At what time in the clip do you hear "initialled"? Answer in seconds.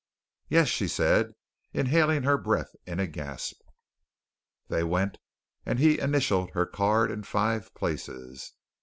5.99-6.53